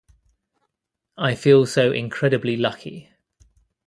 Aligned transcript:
I 1.15 1.35
feel 1.35 1.67
so 1.67 1.91
incredibly 1.91 2.57
lucky. 2.57 3.11